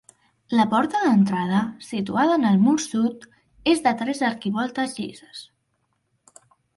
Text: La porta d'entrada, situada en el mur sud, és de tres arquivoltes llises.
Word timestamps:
La 0.59 0.63
porta 0.69 0.99
d'entrada, 1.01 1.57
situada 1.87 2.37
en 2.37 2.47
el 2.51 2.57
mur 2.67 2.73
sud, 2.85 3.27
és 3.73 3.83
de 3.89 3.93
tres 3.99 4.23
arquivoltes 4.31 4.97
llises. 5.01 5.43